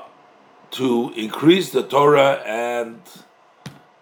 [0.72, 3.00] to increase the Torah and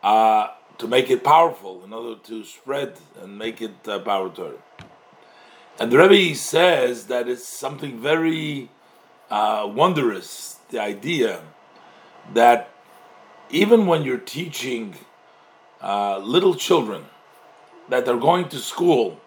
[0.02, 0.48] uh,
[0.84, 4.62] to make it powerful, in order to spread and make it uh, power Torah.
[5.80, 8.70] And the Rebbe says that it's something very
[9.32, 11.40] uh, wondrous, the idea
[12.34, 12.70] that
[13.50, 14.96] even when you're teaching
[15.82, 17.06] uh, little children
[17.88, 19.22] that they're going to school,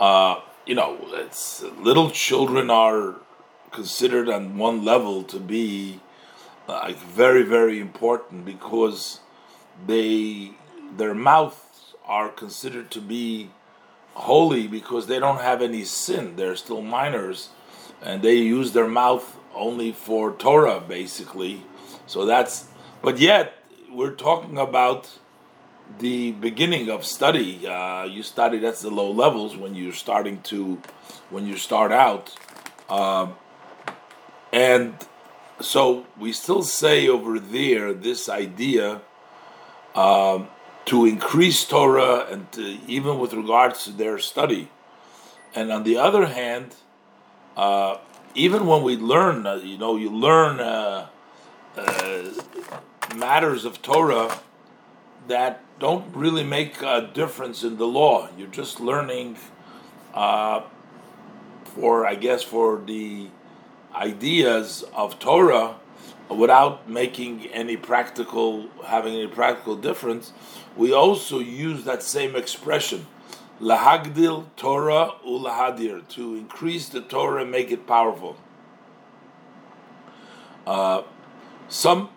[0.00, 3.16] uh, you know, it's little children are
[3.72, 6.00] considered on one level to be
[6.66, 9.20] like very, very important because
[9.86, 10.52] they
[10.96, 13.50] their mouths are considered to be
[14.14, 16.36] holy because they don't have any sin.
[16.36, 17.50] They're still minors,
[18.02, 21.62] and they use their mouth only for Torah, basically.
[22.06, 22.66] So that's.
[23.02, 23.54] But yet,
[23.90, 25.10] we're talking about
[25.98, 27.66] the beginning of study.
[27.66, 30.80] Uh, you study that's the low levels when you're starting to,
[31.30, 32.34] when you start out,
[32.88, 33.34] um,
[34.52, 34.94] and
[35.60, 39.00] so we still say over there this idea.
[39.94, 40.48] Um,
[40.86, 44.68] to increase Torah and to, even with regards to their study.
[45.54, 46.74] And on the other hand,
[47.56, 47.98] uh,
[48.34, 51.08] even when we learn, uh, you know, you learn uh,
[51.76, 52.30] uh
[53.14, 54.40] matters of Torah
[55.28, 58.28] that don't really make a difference in the law.
[58.36, 59.36] You're just learning
[60.14, 60.62] uh,
[61.64, 63.28] for, I guess, for the
[63.94, 65.76] ideas of Torah
[66.36, 70.32] without making any practical, having any practical difference,
[70.76, 73.06] we also use that same expression,
[73.60, 78.36] lahagdil Torah ulahadir, to increase the Torah and make it powerful.
[80.66, 81.02] Uh,
[81.68, 82.10] some,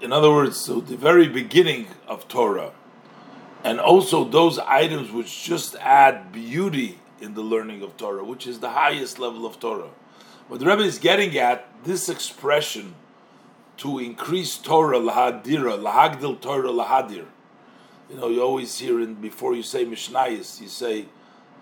[0.00, 2.72] in other words, so the very beginning of Torah,
[3.62, 8.58] and also those items which just add beauty in the learning of Torah, which is
[8.58, 9.90] the highest level of Torah.
[10.48, 12.96] What the Rebbe is getting at, this expression
[13.78, 17.26] to increase Torah lahadira, lahagdil Torah lahadir.
[18.10, 21.06] You know, you always hear in before you say Mishnayis, you say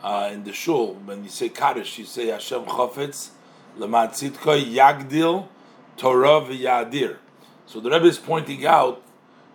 [0.03, 3.31] uh, in the shul when you say Kaddish, you say Hashem Chafetz
[3.79, 5.49] lematzitka yagdil
[5.97, 7.19] Torah v'yadir.
[7.67, 9.03] So the Rebbe is pointing out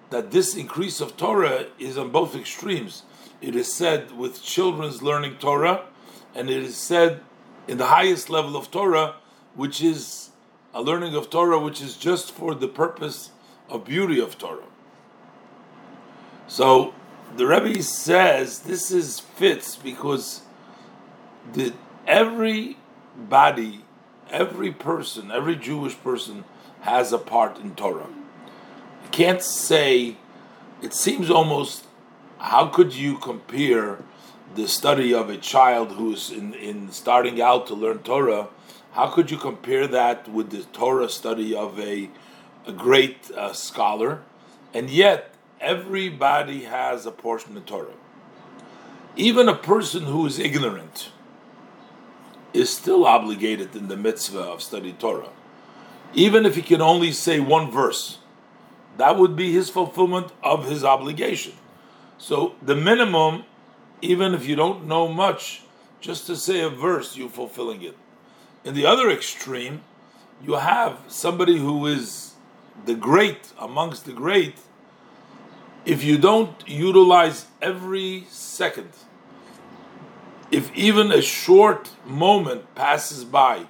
[0.10, 3.04] that this increase of Torah is on both extremes.
[3.42, 5.86] It is said with children's learning Torah,
[6.34, 7.22] and it is said
[7.68, 9.16] in the highest level of Torah,
[9.56, 10.30] which is
[10.76, 13.32] a learning of Torah which is just for the purpose
[13.70, 14.68] of beauty of Torah.
[16.48, 16.94] So
[17.38, 20.42] the Rebbe says this is fits because
[21.54, 21.74] the
[22.06, 22.78] every
[23.16, 23.86] body,
[24.30, 26.44] every person, every Jewish person
[26.82, 28.10] has a part in Torah.
[29.04, 30.18] You can't say
[30.82, 31.86] it seems almost
[32.38, 34.00] how could you compare
[34.56, 38.50] the study of a child who's in, in starting out to learn Torah
[38.96, 42.10] how could you compare that with the Torah study of a,
[42.66, 44.22] a great uh, scholar?
[44.74, 47.92] And yet, everybody has a portion of Torah.
[49.18, 51.12] Even a person who is ignorant
[52.54, 55.32] is still obligated in the mitzvah of study Torah.
[56.14, 58.20] Even if he can only say one verse,
[58.96, 61.52] that would be his fulfillment of his obligation.
[62.18, 63.44] So, the minimum,
[64.02, 65.64] even if you don't know much,
[66.00, 67.98] just to say a verse, you're fulfilling it.
[68.66, 69.84] In the other extreme,
[70.44, 72.34] you have somebody who is
[72.86, 74.56] the great amongst the great.
[75.86, 78.90] If you don't utilize every second,
[80.50, 83.68] if even a short moment passes by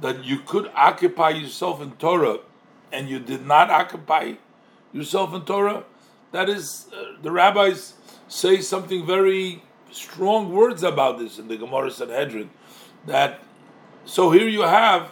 [0.00, 2.38] that you could occupy yourself in Torah
[2.92, 4.34] and you did not occupy
[4.92, 5.82] yourself in Torah,
[6.30, 7.94] that is, uh, the rabbis
[8.28, 12.50] say something very strong words about this in the Gemara Sanhedrin
[13.04, 13.40] that
[14.04, 15.10] so here you have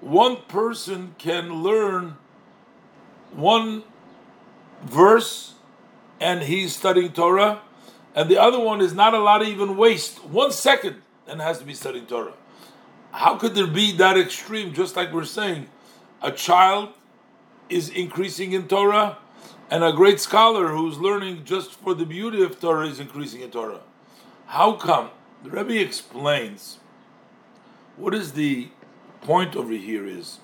[0.00, 2.16] one person can learn
[3.32, 3.82] one
[4.82, 5.54] verse
[6.20, 7.60] and he's studying Torah,
[8.14, 11.64] and the other one is not allowed to even waste one second and has to
[11.64, 12.34] be studying Torah.
[13.12, 14.72] how could there be that extreme?
[14.72, 15.68] Just like we're saying,
[16.20, 16.90] a child
[17.68, 19.18] is increasing in Torah,
[19.70, 23.50] and a great scholar who's learning just for the beauty of Torah is increasing in
[23.50, 23.80] Torah.
[24.46, 25.10] How come?
[25.42, 26.78] The Rebbe explains
[27.96, 28.68] what is the
[29.22, 30.40] point over here is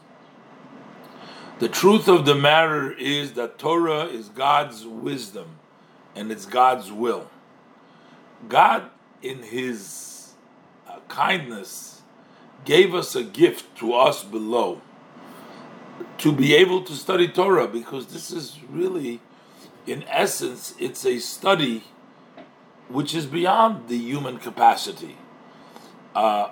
[1.59, 5.59] the truth of the matter is that Torah is God's wisdom
[6.17, 7.31] and it's God's will.
[8.49, 8.85] God,
[9.23, 10.33] in His
[10.89, 12.01] uh, kindness,
[12.65, 14.81] gave us a gift to us below
[16.19, 19.21] to be able to study Torah because this is really,
[19.87, 21.85] in essence, it's a study
[22.89, 25.17] which is beyond the human capacity.
[26.15, 26.51] Uh,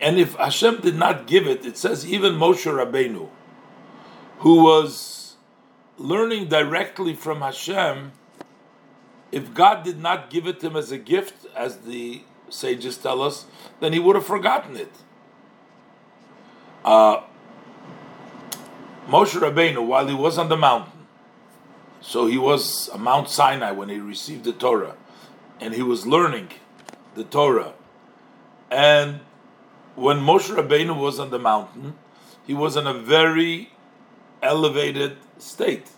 [0.00, 3.28] and if Hashem did not give it, it says even Moshe Rabbeinu,
[4.38, 5.36] who was
[5.98, 8.12] learning directly from Hashem,
[9.30, 13.22] if God did not give it to him as a gift, as the sages tell
[13.22, 13.46] us,
[13.80, 14.92] then he would have forgotten it.
[16.84, 17.22] Uh,
[19.08, 21.06] Moshe Rabbeinu, while he was on the mountain,
[22.00, 24.96] so he was on Mount Sinai when he received the Torah,
[25.60, 26.48] and he was learning
[27.14, 27.74] the Torah.
[28.70, 29.20] And
[29.94, 31.94] when Moshe Rabbeinu was on the mountain,
[32.46, 33.72] he was in a very
[34.42, 35.90] elevated state.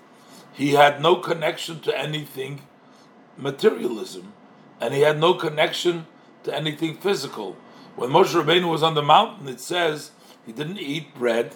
[0.52, 2.62] He had no connection to anything
[3.36, 4.32] materialism,
[4.80, 6.06] and he had no connection
[6.44, 7.56] to anything physical.
[7.96, 10.10] When Moshe Rabbeinu was on the mountain, it says
[10.44, 11.54] he didn't eat bread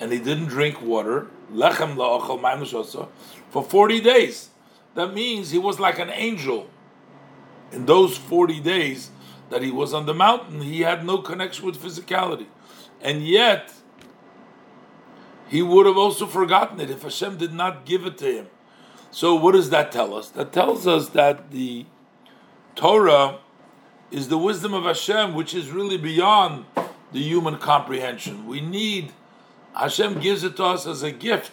[0.00, 1.96] and he didn't drink water, lechem
[3.50, 4.50] for 40 days.
[4.94, 6.68] That means he was like an angel.
[7.70, 9.10] In those 40 days
[9.50, 12.46] that he was on the mountain, he had no connection with physicality.
[13.00, 13.72] And yet,
[15.48, 18.46] he would have also forgotten it if Hashem did not give it to him.
[19.10, 20.30] So, what does that tell us?
[20.30, 21.84] That tells us that the
[22.74, 23.40] Torah
[24.10, 26.64] is the wisdom of Hashem, which is really beyond
[27.12, 28.46] the human comprehension.
[28.46, 29.12] We need
[29.74, 31.52] Hashem gives it to us as a gift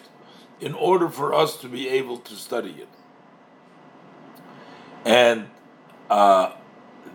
[0.60, 2.88] in order for us to be able to study it.
[5.04, 5.48] And
[6.10, 6.52] uh,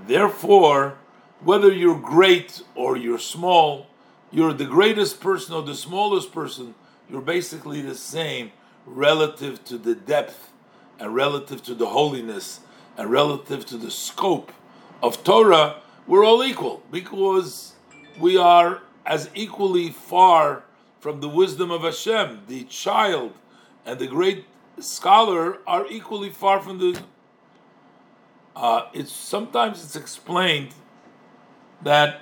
[0.07, 0.97] therefore,
[1.41, 3.87] whether you're great or you're small,
[4.31, 6.75] you're the greatest person or the smallest person,
[7.09, 8.51] you're basically the same
[8.85, 10.51] relative to the depth
[10.99, 12.61] and relative to the holiness
[12.97, 14.51] and relative to the scope
[15.01, 15.81] of Torah.
[16.07, 17.73] We're all equal because
[18.19, 20.63] we are as equally far
[20.99, 22.41] from the wisdom of Hashem.
[22.47, 23.33] The child
[23.85, 24.45] and the great
[24.79, 27.01] scholar are equally far from the.
[28.55, 30.73] Uh, it's sometimes it's explained
[31.83, 32.21] that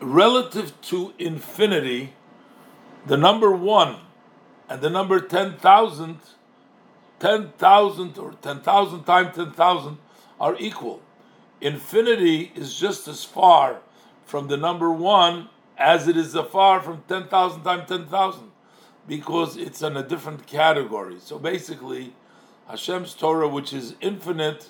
[0.00, 2.14] relative to infinity,
[3.06, 3.96] the number one
[4.68, 6.18] and the number 10,000,
[7.18, 9.98] 10,000 or 10,000 times 10,000
[10.40, 11.02] are equal.
[11.60, 13.80] Infinity is just as far
[14.24, 18.50] from the number one as it is afar from 10,000 times 10,000
[19.06, 21.16] because it's in a different category.
[21.18, 22.14] So basically,
[22.68, 24.68] Hashem's Torah, which is infinite,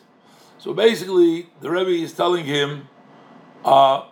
[0.60, 2.90] so basically, the Rebbe is telling him
[3.64, 4.04] uh,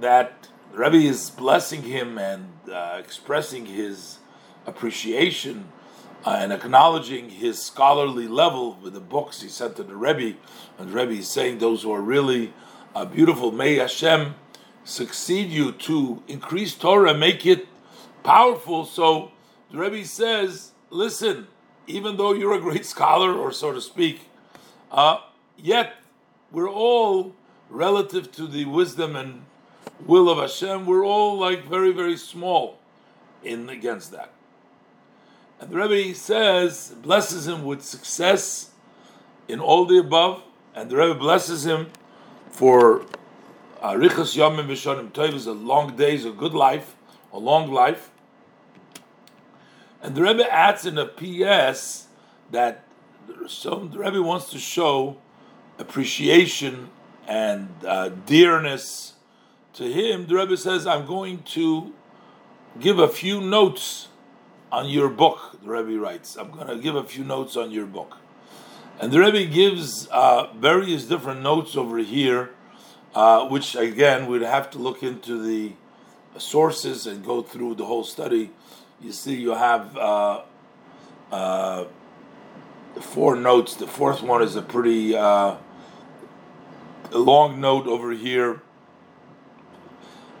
[0.00, 4.18] that the Rebbe is blessing him and uh, expressing his
[4.66, 5.68] appreciation
[6.26, 10.36] uh, and acknowledging his scholarly level with the books he sent to the Rebbe.
[10.76, 12.52] And the Rebbe is saying those who are really
[12.96, 13.52] uh, beautiful.
[13.52, 14.34] May Hashem
[14.82, 17.68] succeed you to increase Torah, make it
[18.24, 18.84] powerful.
[18.84, 19.30] So
[19.70, 21.46] the Rebbe says, listen,
[21.86, 24.22] even though you're a great scholar, or so to speak,
[24.90, 25.18] uh,
[25.56, 25.94] yet
[26.50, 27.34] we're all
[27.68, 29.42] relative to the wisdom and
[30.06, 30.86] will of Hashem.
[30.86, 32.78] We're all like very, very small
[33.42, 34.30] in against that.
[35.60, 38.70] And the Rebbe says, blesses him with success
[39.48, 40.42] in all the above,
[40.74, 41.88] and the Rebbe blesses him
[42.50, 43.04] for
[43.82, 46.94] Arichas Yomim V'Shonim Tov is a long days, a good life,
[47.32, 48.10] a long life.
[50.02, 52.06] And the Rebbe adds in a PS
[52.50, 52.84] that
[53.48, 55.16] some the Rebbe wants to show
[55.78, 56.90] appreciation
[57.26, 59.14] and uh, dearness
[59.74, 60.26] to him.
[60.26, 61.92] The Rebbe says, "I'm going to
[62.80, 64.08] give a few notes
[64.70, 67.86] on your book." The Rebbe writes, "I'm going to give a few notes on your
[67.86, 68.18] book,"
[69.00, 72.50] and the Rebbe gives uh, various different notes over here
[73.14, 75.72] uh, which again we'd have to look into the
[76.38, 78.50] sources and go through the whole study.
[79.00, 80.42] You see, you have uh,
[81.32, 81.84] uh,
[83.00, 83.74] four notes.
[83.74, 85.56] The fourth one is a pretty uh,
[87.10, 88.62] long note over here.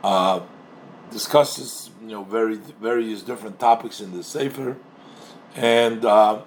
[0.02, 0.40] Uh,
[1.10, 4.76] discusses you know very various different topics in the sefer,
[5.56, 6.42] and uh,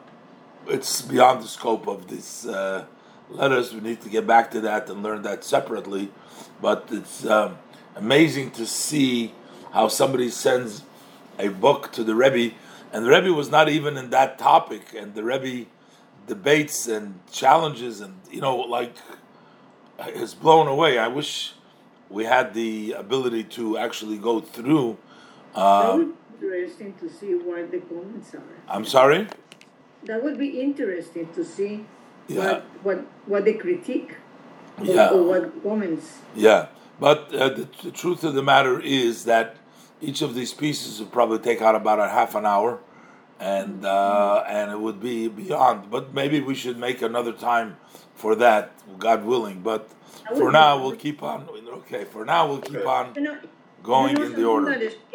[0.68, 2.86] it's beyond the scope of this uh,
[3.30, 3.74] letters.
[3.74, 6.12] We need to get back to that and learn that separately.
[6.62, 7.58] But it's um,
[7.96, 9.34] amazing to see
[9.72, 10.84] how somebody sends
[11.40, 12.56] a book to the Rebbe,
[12.94, 15.70] and the Rebbe was not even in that topic, and the Rebbe
[16.28, 18.94] debates and challenges, and you know, like
[20.08, 20.98] is blown away.
[20.98, 21.54] I wish
[22.10, 24.98] we had the ability to actually go through.
[25.56, 28.42] That Uh, would be interesting to see what the comments are.
[28.68, 29.28] I'm sorry.
[30.06, 31.86] That would be interesting to see
[32.28, 32.38] Yeah.
[32.38, 32.98] what, what,
[33.28, 34.16] what the critique
[34.80, 35.10] or, Yeah.
[35.10, 36.20] or what comments.
[36.36, 36.68] Yeah,
[37.00, 39.58] but uh, the, the truth of the matter is that
[40.02, 42.80] each of these pieces would probably take out about a half an hour,
[43.42, 45.90] and uh, and it would be beyond.
[45.90, 47.78] But maybe we should make another time
[48.16, 49.62] for that, God willing.
[49.62, 49.90] But
[50.38, 51.48] for now, we'll keep on.
[51.82, 53.14] Okay, for now, we'll keep on
[53.84, 54.68] going in the order.
[54.72, 54.96] that is